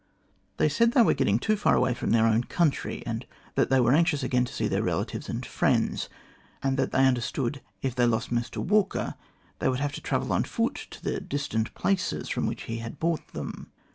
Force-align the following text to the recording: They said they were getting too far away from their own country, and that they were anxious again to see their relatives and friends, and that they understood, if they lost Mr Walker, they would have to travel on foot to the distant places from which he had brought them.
They 0.57 0.67
said 0.67 0.93
they 0.93 1.03
were 1.03 1.13
getting 1.13 1.37
too 1.37 1.55
far 1.55 1.75
away 1.75 1.93
from 1.93 2.09
their 2.09 2.25
own 2.25 2.45
country, 2.45 3.03
and 3.05 3.23
that 3.53 3.69
they 3.69 3.79
were 3.79 3.93
anxious 3.93 4.23
again 4.23 4.45
to 4.45 4.51
see 4.51 4.67
their 4.67 4.81
relatives 4.81 5.29
and 5.29 5.45
friends, 5.45 6.09
and 6.63 6.75
that 6.77 6.91
they 6.91 7.05
understood, 7.05 7.61
if 7.83 7.93
they 7.93 8.07
lost 8.07 8.33
Mr 8.33 8.57
Walker, 8.57 9.13
they 9.59 9.69
would 9.69 9.79
have 9.79 9.93
to 9.93 10.01
travel 10.01 10.33
on 10.33 10.43
foot 10.45 10.87
to 10.89 11.03
the 11.03 11.19
distant 11.21 11.75
places 11.75 12.29
from 12.29 12.47
which 12.47 12.63
he 12.63 12.79
had 12.79 12.97
brought 12.99 13.27
them. 13.33 13.71